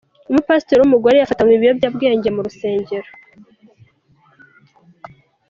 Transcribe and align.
Umupasitori 0.29 0.79
w’umugore 0.79 1.15
yafatanywe 1.17 1.53
ibiyobyabwenge 1.55 2.29
mu 2.35 2.41
rusengero 2.45 3.09